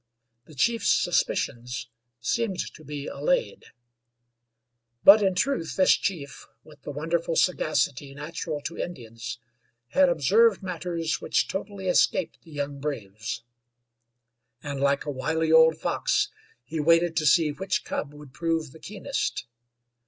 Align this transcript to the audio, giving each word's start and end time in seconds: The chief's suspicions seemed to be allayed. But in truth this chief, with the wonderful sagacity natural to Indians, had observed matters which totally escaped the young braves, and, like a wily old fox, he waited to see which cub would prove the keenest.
The 0.45 0.55
chief's 0.55 0.91
suspicions 0.91 1.87
seemed 2.19 2.57
to 2.73 2.83
be 2.83 3.05
allayed. 3.05 3.65
But 5.03 5.21
in 5.21 5.35
truth 5.35 5.75
this 5.75 5.91
chief, 5.91 6.47
with 6.63 6.81
the 6.81 6.89
wonderful 6.89 7.35
sagacity 7.35 8.11
natural 8.15 8.61
to 8.61 8.77
Indians, 8.79 9.37
had 9.89 10.09
observed 10.09 10.63
matters 10.63 11.21
which 11.21 11.47
totally 11.47 11.87
escaped 11.87 12.41
the 12.41 12.49
young 12.51 12.79
braves, 12.79 13.43
and, 14.63 14.79
like 14.79 15.05
a 15.05 15.11
wily 15.11 15.51
old 15.51 15.77
fox, 15.77 16.31
he 16.63 16.79
waited 16.79 17.15
to 17.17 17.27
see 17.27 17.51
which 17.51 17.85
cub 17.85 18.11
would 18.11 18.33
prove 18.33 18.71
the 18.71 18.79
keenest. 18.79 19.45